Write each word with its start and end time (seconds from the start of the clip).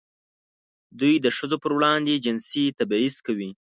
دوی 0.99 1.15
د 1.21 1.27
ښځو 1.37 1.57
پر 1.63 1.71
وړاندې 1.77 2.21
جنسي 2.25 2.65
تبعیض 2.79 3.15
کوي. 3.25 3.49